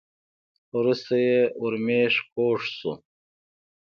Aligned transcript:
وروسته 0.77 1.13
یې 1.27 1.39
ورمېږ 1.61 2.13
کوږ 2.33 2.59
شو. 2.77 2.91